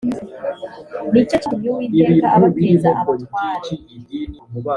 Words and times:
ni 1.11 1.21
cyo 1.29 1.35
cyatumye 1.41 1.67
uwiteka 1.71 2.27
abateza 2.37 2.89
abatware 3.01 3.69